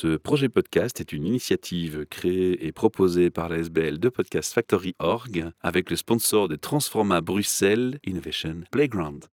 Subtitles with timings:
[0.00, 4.94] Ce projet podcast est une initiative créée et proposée par la SBL de Podcast Factory
[5.00, 9.24] Org avec le sponsor de Transforma Bruxelles Innovation Playground.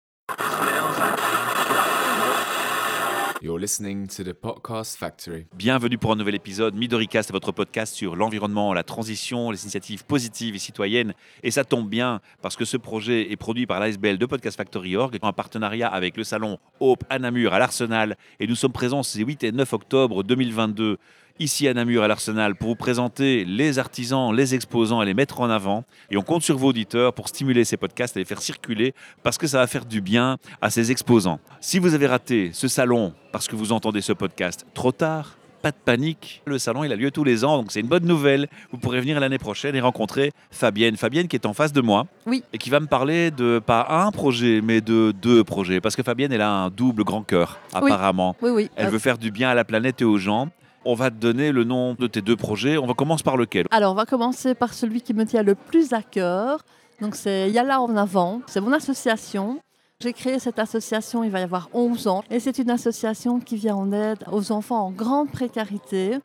[3.45, 5.45] You're listening to the Podcast Factory.
[5.53, 6.73] Bienvenue pour un nouvel épisode.
[6.73, 11.13] Midoricast votre podcast sur l'environnement, la transition, les initiatives positives et citoyennes.
[11.43, 14.95] Et ça tombe bien parce que ce projet est produit par l'ASBL de Podcast Factory
[14.95, 18.17] Org en partenariat avec le salon Hope à Namur à l'Arsenal.
[18.39, 20.97] Et nous sommes présents ces 8 et 9 octobre 2022
[21.39, 25.41] ici à Namur à l'Arsenal pour vous présenter les artisans, les exposants et les mettre
[25.41, 25.83] en avant.
[26.09, 29.37] Et on compte sur vos auditeurs pour stimuler ces podcasts et les faire circuler parce
[29.37, 31.39] que ça va faire du bien à ces exposants.
[31.59, 35.71] Si vous avez raté ce salon parce que vous entendez ce podcast trop tard, pas
[35.71, 36.43] de panique.
[36.45, 38.47] Le salon, il a lieu tous les ans, donc c'est une bonne nouvelle.
[38.71, 40.95] Vous pourrez venir l'année prochaine et rencontrer Fabienne.
[40.95, 42.05] Fabienne qui est en face de moi.
[42.27, 42.43] Oui.
[42.53, 45.81] Et qui va me parler de pas un projet, mais de deux projets.
[45.81, 48.35] Parce que Fabienne, elle a un double grand cœur, apparemment.
[48.43, 48.69] Oui, oui.
[48.75, 50.49] Elle veut faire du bien à la planète et aux gens.
[50.87, 52.77] On va te donner le nom de tes deux projets.
[52.77, 53.65] On va commencer par lequel?
[53.71, 56.63] Alors, on va commencer par celui qui me tient le plus à cœur.
[57.01, 58.41] Donc, c'est Yala en avant.
[58.45, 59.59] C'est mon association.
[59.99, 62.23] J'ai créé cette association, il va y avoir 11 ans.
[62.29, 66.19] Et c'est une association qui vient en aide aux enfants en grande précarité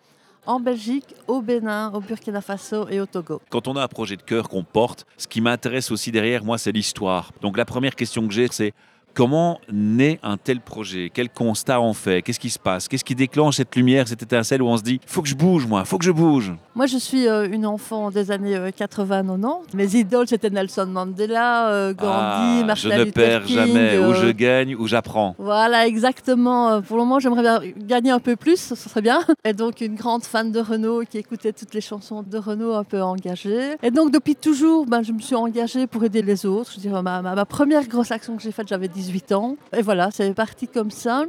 [0.45, 3.41] en Belgique, au Bénin, au Burkina Faso et au Togo.
[3.49, 6.59] Quand on a un projet de cœur qu'on porte, ce qui m'intéresse aussi derrière moi,
[6.59, 7.31] c'est l'histoire.
[7.41, 8.75] Donc la première question que j'ai, c'est
[9.15, 11.11] comment naît un tel projet?
[11.13, 12.23] Quel constat on fait?
[12.23, 12.89] Qu'est-ce qui se passe?
[12.89, 15.67] Qu'est-ce qui déclenche cette lumière, cette étincelle où on se dit faut que je bouge,
[15.67, 16.53] moi, faut que je bouge?
[16.75, 19.75] Moi, je suis euh, une enfant des années 80-90.
[19.75, 23.97] Mes idoles, c'était Nelson Mandela, euh, Gandhi, Ah, Martin Je ne Luther perds King, jamais,
[23.97, 25.35] euh, où je gagne, où j'apprends.
[25.39, 26.71] Voilà, exactement.
[26.71, 29.21] Euh, Pour le moment, j'aimerais bien gagner un peu plus, ce serait bien.
[29.45, 32.85] Et donc, une grande fan de Renault qui écoutait toutes les chansons de Renault un
[32.85, 33.77] peu engagée.
[33.83, 36.71] Et donc, depuis toujours, ben, je me suis engagée pour aider les autres.
[36.75, 39.57] Je dirais, ma, ma- ma première grosse action que j'ai faite, j'avais 18 ans.
[39.77, 41.25] Et voilà, c'est parti comme ça.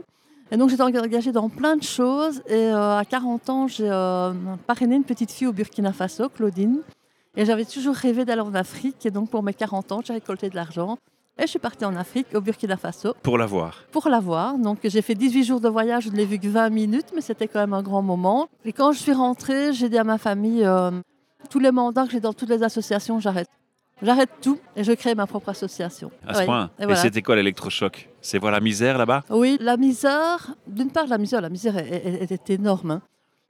[0.52, 2.42] Et donc, j'étais engagée dans plein de choses.
[2.48, 4.34] Et euh, à 40 ans, j'ai euh,
[4.68, 6.80] parrainé une petite fille au Burkina Faso, Claudine.
[7.38, 9.06] Et j'avais toujours rêvé d'aller en Afrique.
[9.06, 10.98] Et donc, pour mes 40 ans, j'ai récolté de l'argent.
[11.40, 13.86] Et je suis partie en Afrique, au Burkina Faso Pour l'avoir.
[13.92, 14.58] pour la voir.
[14.58, 17.22] Donc j'ai fait 18 jours de voyage, je ne l'ai vu que 20 minutes, mais
[17.22, 18.48] c'était quand même un grand moment.
[18.66, 20.92] Et quand je suis rentrée, j'ai dit à ma famille, euh,
[21.50, 23.48] tous les mandats que j'ai dans toutes les associations, j'arrête.
[24.02, 26.12] J'arrête tout et je crée ma propre association.
[26.26, 26.46] À ce Ouais.
[26.46, 26.70] point.
[26.80, 28.10] Et c'était quoi l'électrochoc?
[28.22, 29.24] C'est voir la misère là-bas?
[29.30, 32.92] Oui, la misère, d'une part la misère, la misère est énorme.
[32.92, 33.02] hein.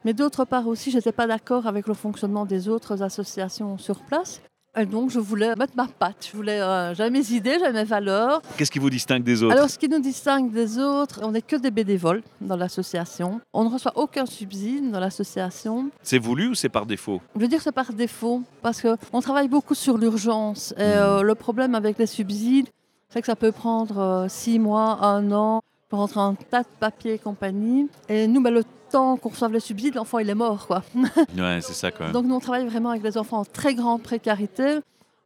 [0.04, 4.02] Mais d'autre part aussi, je n'étais pas d'accord avec le fonctionnement des autres associations sur
[4.02, 4.42] place.
[4.80, 7.84] Et donc je voulais mettre ma patte, je voulais, euh, j'avais mes idées, j'avais mes
[7.84, 8.42] valeurs.
[8.56, 9.54] Qu'est-ce qui vous distingue des autres?
[9.54, 13.42] Alors, ce qui nous distingue des autres, on n'est que des bénévoles dans l'association.
[13.52, 15.90] On ne reçoit aucun subside dans l'association.
[16.02, 17.22] C'est voulu ou c'est par défaut?
[17.36, 20.74] Je veux dire, c'est par défaut, parce qu'on travaille beaucoup sur l'urgence.
[20.78, 22.70] Et euh, le problème avec les subsides,
[23.10, 26.70] c'est que ça peut prendre euh, six mois, un an, pour rentrer un tas de
[26.80, 27.90] papiers et compagnie.
[28.08, 30.84] Et nous, ben, le temps qu'on reçoive les subsides, l'enfant, il est mort, quoi.
[31.38, 31.90] Ouais, c'est ça.
[32.12, 34.80] Donc nous, on travaille vraiment avec des enfants en très grande précarité.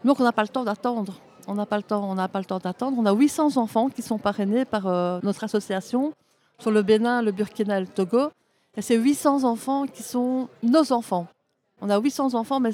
[0.04, 1.20] Donc on n'a pas le temps d'attendre.
[1.48, 2.98] On n'a pas le temps, on n'a pas le temps d'attendre.
[3.00, 6.14] On a 800 enfants qui sont parrainés par euh, notre association
[6.60, 8.30] sur le Bénin, le Burkina et le Togo.
[8.78, 11.28] Et c'est 800 enfants qui sont nos enfants.
[11.82, 12.72] On a 800 enfants, mais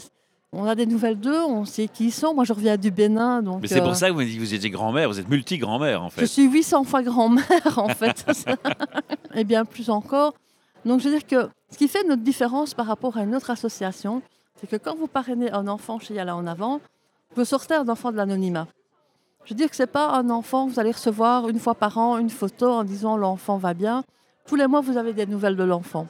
[0.54, 2.34] on a des nouvelles d'eux, on sait qui ils sont.
[2.34, 4.40] Moi, je reviens du Bénin, donc Mais c'est euh, pour ça que vous, dites que
[4.40, 6.28] vous étiez grand-mère, vous êtes multi-grand-mère en je fait.
[6.28, 8.26] suis 800 fois grand-mère, en fait.
[9.36, 10.34] Et bien plus encore.
[10.86, 13.50] Donc, je veux dire que ce qui fait notre différence par rapport à une autre
[13.50, 14.22] association,
[14.60, 16.80] c'est que quand vous parrainez un enfant chez Yala en avant,
[17.36, 18.68] vous sortez un enfant de l'anonymat.
[19.46, 21.74] Je veux dire que ce n'est pas un enfant que vous allez recevoir une fois
[21.76, 24.04] par an une photo en disant l'enfant va bien.
[24.46, 26.08] Tous les mois, vous avez des nouvelles de l'enfant.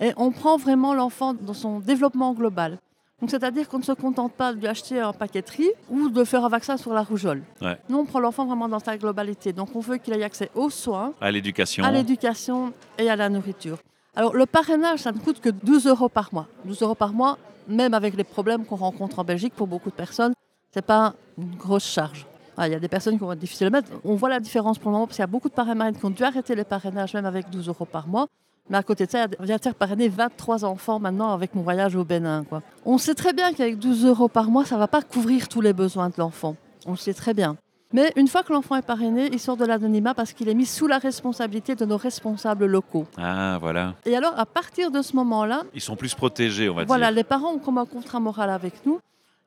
[0.00, 2.78] Et on prend vraiment l'enfant dans son développement global.
[3.20, 6.42] Donc, c'est-à-dire qu'on ne se contente pas de lui acheter un paqueterie ou de faire
[6.44, 7.42] un vaccin sur la rougeole.
[7.60, 7.78] Ouais.
[7.90, 9.52] Nous, on prend l'enfant vraiment dans sa globalité.
[9.52, 11.84] Donc, on veut qu'il ait accès aux soins, À l'éducation.
[11.84, 13.76] à l'éducation et à la nourriture.
[14.16, 16.46] Alors, le parrainage, ça ne coûte que 12 euros par mois.
[16.64, 17.38] 12 euros par mois,
[17.68, 20.34] même avec les problèmes qu'on rencontre en Belgique pour beaucoup de personnes,
[20.72, 22.26] ce n'est pas une grosse charge.
[22.56, 23.88] Ah, Il y a des personnes qui vont être difficiles à mettre.
[24.04, 26.04] On voit la différence pour le moment parce qu'il y a beaucoup de parrains qui
[26.04, 28.26] ont dû arrêter les parrainages même avec 12 euros par mois.
[28.68, 31.62] Mais à côté de ça, il y de faire parrainer 23 enfants maintenant avec mon
[31.62, 32.44] voyage au Bénin.
[32.84, 35.60] On sait très bien qu'avec 12 euros par mois, ça ne va pas couvrir tous
[35.60, 36.56] les besoins de l'enfant.
[36.86, 37.56] On le sait très bien.
[37.92, 40.66] Mais une fois que l'enfant est parrainé, il sort de l'anonymat parce qu'il est mis
[40.66, 43.06] sous la responsabilité de nos responsables locaux.
[43.18, 43.94] Ah, voilà.
[44.06, 47.16] Et alors, à partir de ce moment-là, Ils sont plus protégés, on va voilà, dire.
[47.16, 49.00] les parents ont comme un contrat moral avec nous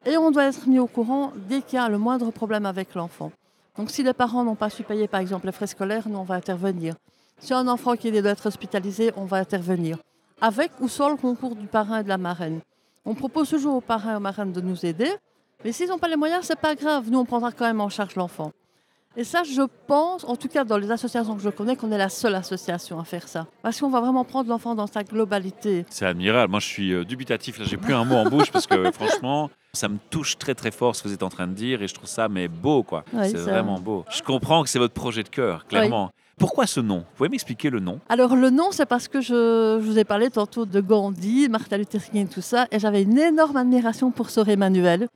[0.06, 2.96] et on doit être mis au courant dès qu'il y a le moindre problème avec
[2.96, 3.32] l'enfant.
[3.78, 6.24] Donc, si les parents n'ont pas su payer, par exemple, les frais scolaires, nous, on
[6.24, 6.96] va intervenir.
[7.40, 9.98] Si un enfant qui doit être hospitalisé, on va intervenir.
[10.42, 12.60] Avec ou sans le concours du parrain et de la marraine.
[13.06, 15.10] On propose toujours aux parrains et aux marraines de nous aider,
[15.64, 17.06] mais s'ils n'ont pas les moyens, c'est pas grave.
[17.10, 18.52] Nous, on prendra quand même en charge l'enfant.
[19.16, 21.98] Et ça, je pense, en tout cas dans les associations que je connais, qu'on est
[22.00, 23.46] la seule association à faire ça.
[23.62, 25.86] Parce qu'on va vraiment prendre l'enfant dans sa globalité.
[25.92, 26.50] C'est admirable.
[26.50, 27.60] Moi, je suis euh, dubitatif.
[27.60, 30.72] Là, j'ai plus un mot en bouche parce que franchement, ça me touche très très
[30.72, 32.82] fort ce que vous êtes en train de dire et je trouve ça mais beau
[32.82, 33.06] quoi.
[33.14, 34.04] Oui, c'est vraiment beau.
[34.10, 36.10] Je comprends que c'est votre projet de cœur, clairement.
[36.40, 37.00] Pourquoi ce nom?
[37.00, 38.00] Vous pouvez m'expliquer le nom?
[38.10, 41.78] Alors le nom, c'est parce que je, je vous ai parlé tantôt de Gandhi, Martin
[41.78, 45.08] Luther King, tout ça, et j'avais une énorme admiration pour Sœur Emmanuel.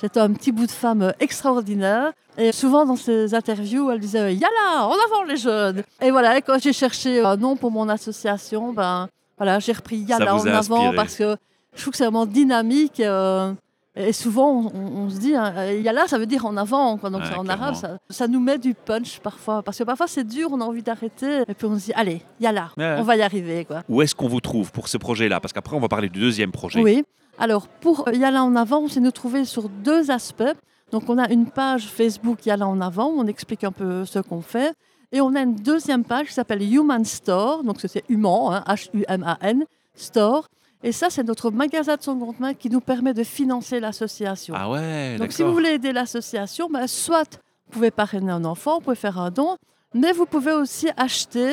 [0.00, 2.12] C'était un petit bout de femme euh, extraordinaire.
[2.38, 6.42] Et souvent dans ses interviews, elle disait Yalla, en avant les jeunes Et voilà, et
[6.42, 9.08] quand j'ai cherché un nom pour mon association, ben
[9.38, 11.36] voilà, j'ai repris Yalla vous en avant parce que
[11.74, 13.00] je trouve que c'est vraiment dynamique.
[13.00, 13.52] euh,
[13.96, 16.98] et souvent, on, se dit, hein, Yalla, ça veut dire en avant.
[16.98, 17.08] quoi.
[17.10, 19.62] Donc, Ouais, en arabe, ça, ça nous met du punch parfois.
[19.62, 21.42] Parce que parfois, c'est dur, on a envie d'arrêter.
[21.48, 22.96] Et puis, on se dit, allez, Ouais.
[22.98, 23.64] on va y arriver.
[23.64, 23.82] Quoi.
[23.88, 25.40] Où est-ce qu'on vous trouve pour ce projet-là?
[25.40, 26.80] Parce qu'après, on va parler du deuxième projet.
[26.82, 27.04] Oui.
[27.38, 30.44] Alors, pour Yalla en avant, on s'est nous trouvé sur deux aspects.
[30.92, 34.18] Donc, on a une page Facebook Yalla en avant, où on explique un peu ce
[34.18, 34.74] qu'on fait.
[35.12, 37.62] Et on a une deuxième page qui s'appelle Human Store.
[37.64, 39.64] Donc, c'est human, hein, H-U-M-A-N,
[39.94, 40.48] Store.
[40.86, 44.54] Et ça, c'est notre magasin de seconde main qui nous permet de financer l'association.
[44.56, 48.76] Ah ouais, Donc, si vous voulez aider l'association, ben, soit vous pouvez parrainer un enfant,
[48.76, 49.56] vous pouvez faire un don,
[49.94, 51.50] mais vous pouvez aussi acheter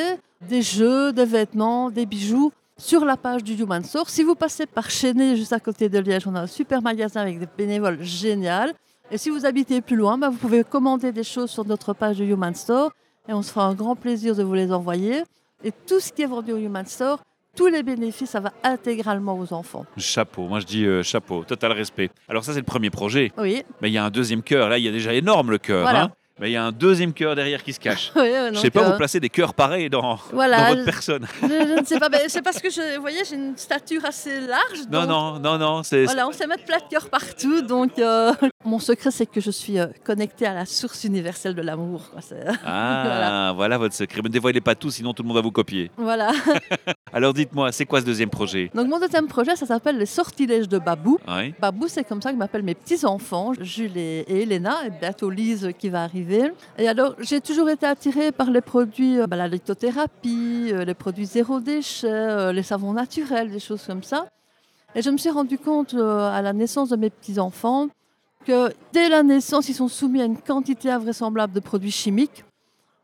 [0.47, 4.07] des jeux, des vêtements, des bijoux sur la page du Human Store.
[4.07, 7.21] Si vous passez par Chénet, juste à côté de Liège, on a un super magasin
[7.21, 8.71] avec des bénévoles génial.
[9.09, 12.17] Et si vous habitez plus loin, ben, vous pouvez commander des choses sur notre page
[12.17, 12.91] du Human Store
[13.27, 15.23] et on se fera un grand plaisir de vous les envoyer.
[15.63, 17.17] Et tout ce qui est vendu au Human Store,
[17.55, 19.85] tous les bénéfices, ça va intégralement aux enfants.
[19.97, 22.09] Chapeau, moi je dis euh, chapeau, total respect.
[22.27, 24.77] Alors ça c'est le premier projet, Oui, mais il y a un deuxième cœur, là
[24.77, 25.83] il y a déjà énorme le cœur.
[25.83, 26.03] Voilà.
[26.03, 26.11] hein.
[26.39, 28.11] mais il y a un deuxième cœur derrière qui se cache.
[28.15, 28.31] oui.
[28.53, 31.27] Je sais pas, vous placez des cœurs pareils dans, voilà, dans votre personne.
[31.43, 34.03] Je, je ne sais pas, mais c'est parce que je, vous voyez, j'ai une stature
[34.03, 34.79] assez large.
[34.91, 35.81] Non, donc, non, non, non.
[36.05, 37.61] Voilà, on sait mettre plein de cœur partout.
[37.61, 38.33] Donc, euh,
[38.65, 42.01] mon secret, c'est que je suis euh, connectée à la source universelle de l'amour.
[42.65, 43.77] Ah, voilà.
[43.77, 44.21] votre secret.
[44.21, 45.91] Ne dévoilez pas tout, sinon tout le monde va vous copier.
[45.97, 46.31] Voilà.
[47.13, 48.71] Alors dites-moi, c'est quoi ce deuxième projet?
[48.73, 51.19] Donc, mon deuxième projet, ça s'appelle les sortilèges de Babou.
[51.27, 51.53] Oui.
[51.59, 55.89] Babou, c'est comme ça que m'appellent mes petits-enfants, Jules et Elena, et bientôt Lise qui
[55.89, 56.51] va arriver.
[56.77, 60.93] Et alors, j'ai toujours été attirée par les produits, euh, bah, la lithothérapie, euh, les
[60.93, 64.27] produits zéro déchet, les savons naturels, des choses comme ça.
[64.95, 67.87] Et je me suis rendu compte à la naissance de mes petits-enfants
[68.45, 72.43] que dès la naissance, ils sont soumis à une quantité invraisemblable de produits chimiques.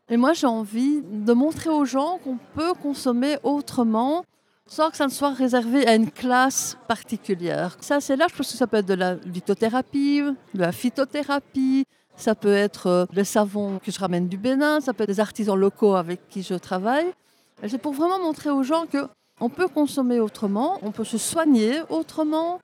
[0.08, 4.24] Et moi, j'ai envie de montrer aux gens qu'on peut consommer autrement
[4.66, 7.76] sans que ça ne soit réservé à une classe particulière.
[7.80, 10.22] Ça, c'est large parce que ça peut être de la lithothérapie,
[10.54, 11.84] de la phytothérapie,
[12.16, 15.20] ça peut être euh, des savons que je ramène du Bénin, ça peut être des
[15.20, 17.06] artisans locaux avec qui je travaille.
[17.66, 19.08] C'est pour vraiment montrer aux gens que
[19.40, 22.60] on peut consommer autrement, on peut se soigner autrement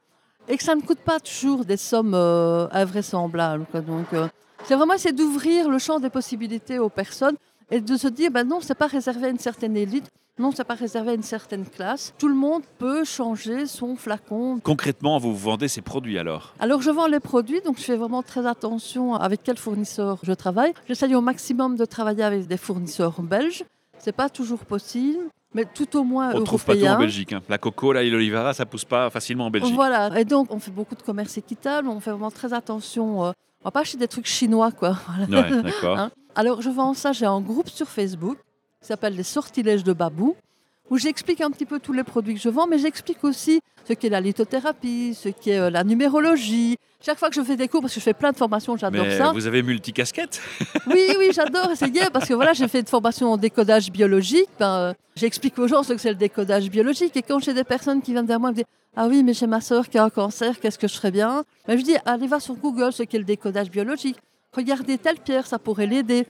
[0.49, 3.67] et que ça ne coûte pas toujours des sommes euh, invraisemblables.
[3.71, 3.81] quoi.
[3.81, 4.29] Donc, euh,
[4.65, 7.37] c'est vraiment essayer d'ouvrir le champ des possibilités aux personnes
[7.71, 10.65] et de se dire, ben non, c'est pas réservé à une certaine élite, non, c'est
[10.65, 12.13] pas réservé à une certaine classe.
[12.19, 14.61] Tout le monde peut changer son flacon.
[14.63, 16.55] Concrètement, vous vendez ces produits alors?
[16.61, 20.33] Alors, je vends les produits, donc je fais vraiment très attention avec quel fournisseur je
[20.33, 20.75] travaille.
[20.89, 23.65] J'essaye au maximum de travailler avec des fournisseurs belges.
[23.99, 25.25] C'est pas toujours possible,
[25.57, 27.33] mais tout au moins On ne trouve pas tout en Belgique.
[27.33, 27.41] hein.
[27.49, 29.75] La coco, là, et l'olivara, ça pousse pas facilement en Belgique.
[29.75, 33.25] Voilà, et donc on fait beaucoup de commerce équitable, on fait vraiment très attention.
[33.25, 33.33] euh,
[33.63, 34.99] on va pas acheter des trucs chinois, quoi.
[35.31, 35.99] Ouais, d'accord.
[35.99, 38.37] Hein Alors je vends ça, j'ai un groupe sur Facebook
[38.83, 40.37] qui s'appelle Les Sortilèges de Babou,
[40.91, 43.93] où j'explique un petit peu tous les produits que je vends, mais j'explique aussi ce
[43.93, 46.77] qu'est la lithothérapie, ce qu'est euh, la numérologie.
[47.05, 49.07] Chaque fois que je fais des cours, parce que je fais plein de formations, j'adore
[49.13, 49.33] ça.
[49.33, 50.41] vous avez multicasquette
[50.87, 54.49] Oui, oui, j'adore essayer parce que voilà, j'ai fait une formation en décodage biologique.
[54.59, 57.17] Ben, euh, J'explique aux gens ce que c'est le décodage biologique.
[57.17, 58.65] Et quand j'ai des personnes qui viennent vers moi et me disent
[58.97, 61.45] Ah oui, mais j'ai ma soeur qui a un cancer, qu'est-ce que je ferais bien?
[61.67, 64.17] Ben, Je dis Allez voir sur Google ce qu'est le décodage biologique.
[64.55, 66.27] Regardez telle pierre, ça pourrait l'aider.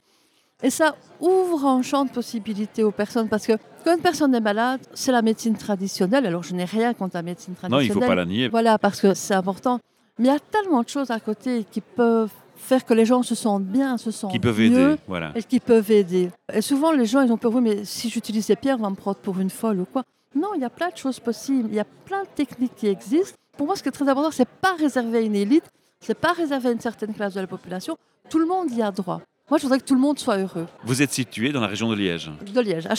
[0.63, 3.53] Et ça ouvre un champ de possibilités aux personnes parce que
[3.87, 6.25] quand une personne est malade, c'est la médecine traditionnelle.
[6.25, 7.85] Alors je n'ai rien contre la médecine Non, traditionnelle.
[7.85, 8.49] il ne faut pas la nier.
[8.49, 9.79] Voilà, parce que c'est important.
[10.19, 13.23] Mais il y a tellement de choses à côté qui peuvent faire que les gens
[13.23, 15.01] se sentent bien, se sentent Qui peuvent mieux aider.
[15.07, 15.31] Voilà.
[15.35, 16.29] et qui peuvent aider.
[16.51, 18.89] Et souvent, les gens, ils ont peur, oui, mais si j'utilise ces pierres, on va
[18.89, 20.03] me prendre pour une folle ou quoi.
[20.35, 21.69] Non, il y a plein de choses possibles.
[21.71, 23.37] Il y a plein de techniques qui existent.
[23.55, 25.63] Pour moi, ce qui est très important, c'est pas réservé à une élite,
[26.01, 27.97] c'est pas réservé à une certaine classe de la population.
[28.29, 29.21] Tout le monde y a droit.
[29.49, 30.67] Moi, je voudrais que tout le monde soit heureux.
[30.83, 32.29] Vous êtes situé dans la région de Liège.
[32.53, 32.95] De Liège, à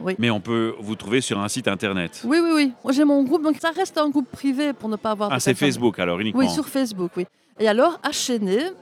[0.00, 0.16] oui.
[0.18, 2.22] Mais on peut vous trouver sur un site internet.
[2.24, 2.72] Oui, oui, oui.
[2.82, 5.36] Moi, j'ai mon groupe, donc ça reste un groupe privé pour ne pas avoir Ah,
[5.36, 6.40] de c'est Facebook alors uniquement.
[6.40, 7.26] Oui, sur Facebook, oui.
[7.60, 8.10] Et alors, à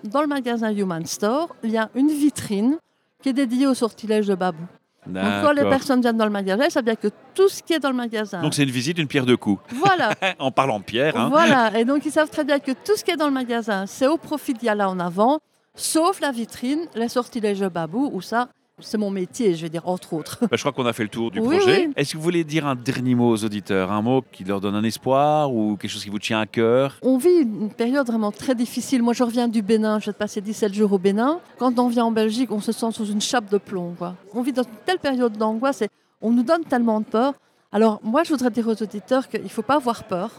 [0.05, 2.79] dans le magasin Human Store, il y a une vitrine
[3.23, 4.65] qui est dédiée au sortilège de Babou.
[5.07, 7.75] Donc, quand les personnes viennent dans le magasin, elles savent bien que tout ce qui
[7.75, 8.41] est dans le magasin.
[8.43, 9.63] Donc c'est une visite, une pierre deux coups.
[9.75, 11.29] Voilà, en parlant de pierre, hein.
[11.31, 11.79] voilà.
[11.79, 14.07] Et donc, ils savent très bien que tout ce qui est dans le magasin, c'est
[14.07, 15.41] au profit d'Yala en avant.
[15.75, 18.49] Sauf la vitrine, les sortilèges babou, où ça,
[18.83, 20.39] c'est mon métier, je vais dire, entre autres.
[20.41, 21.87] Bah, je crois qu'on a fait le tour du Oui, projet.
[21.89, 21.93] oui.
[21.97, 23.93] Est-ce que vous voulez dire un dernier mot aux auditeurs?
[23.93, 26.97] Un mot qui leur donne un espoir ou quelque chose qui vous tient à cœur?
[27.03, 29.03] On vit une période vraiment très difficile.
[29.03, 31.41] Moi, je reviens du Bénin, je vais passer 17 jours au Bénin.
[31.59, 33.95] Quand on vient en Belgique, on se sent sous une chape de plomb.
[33.99, 34.15] quoi.
[34.33, 35.89] On vit dans une telle période d'angoisse et
[36.23, 37.35] on nous donne tellement de peur.
[37.73, 40.31] Alors, moi, je voudrais dire aux auditeurs qu'il ne faut pas avoir peur,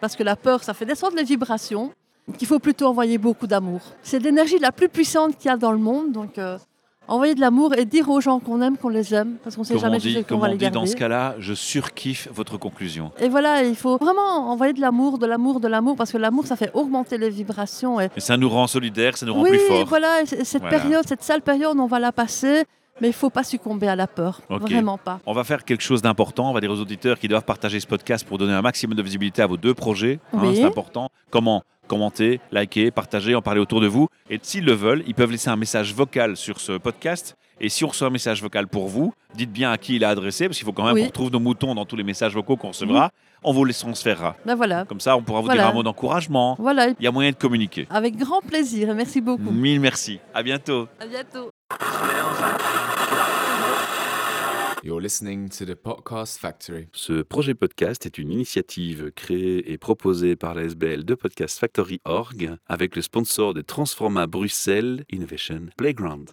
[0.00, 1.92] parce que la peur, ça fait descendre les vibrations,
[2.38, 3.80] qu'il faut plutôt envoyer beaucoup d'amour.
[4.02, 6.58] C'est l'énergie la plus puissante qu'il y a dans le monde, donc euh,
[7.06, 9.66] envoyer de l'amour et dire aux gens qu'on aime, qu'on les aime, parce qu'on ne
[9.66, 10.96] sait Comme jamais on dit, jusqu'à quand comme on va on les dit dans ce
[10.96, 13.12] cas-là, je surkiffe votre conclusion.
[13.20, 16.46] Et voilà, il faut vraiment envoyer de l'amour, de l'amour, de l'amour, parce que l'amour,
[16.46, 18.00] ça fait augmenter les vibrations.
[18.00, 19.84] Et Et ça nous rend solidaires, ça nous rend oui, plus forts.
[19.86, 20.78] voilà, et c- cette Voilà.
[20.80, 22.64] période, cette sale période, on va la passer,
[23.02, 25.20] mais il faut pas succomber à la peur, vraiment pas.
[25.26, 26.48] On va faire quelque chose d'important.
[26.50, 29.02] On va dire aux auditeurs qui doivent partager ce podcast pour donner un maximum de
[29.02, 30.20] visibilité à vos deux projets.
[30.32, 30.56] hein, Oui.
[30.56, 31.08] c'est important.
[31.30, 34.08] Comment Commenter, liker, partager, en parler autour de vous.
[34.30, 37.36] Et s'ils le veulent, ils peuvent laisser un message vocal sur ce podcast.
[37.60, 40.06] Et si on reçoit un message vocal pour vous, dites bien à qui il est
[40.06, 41.02] adressé, parce qu'il faut quand même Oui.
[41.02, 43.10] qu'on retrouve nos moutons dans tous les messages vocaux qu'on recevra.
[43.44, 44.34] On vous les transférera.
[44.44, 45.62] Ben voilà, Comme ça, on pourra vous Voilà.
[45.62, 46.56] dire un mot d'encouragement.
[46.58, 47.86] voilà, Il y a moyen de communiquer.
[47.90, 49.50] avec grand plaisir, merci beaucoup.
[49.52, 50.18] Mille merci.
[50.34, 50.88] À bientôt.
[50.98, 51.50] À bientôt.
[54.84, 56.88] You're listening to the Podcast Factory.
[56.92, 62.02] Ce projet podcast est une initiative créée et proposée par la SBL de Podcast Factory
[62.04, 66.32] Org avec le sponsor de Transforma Bruxelles Innovation Playground.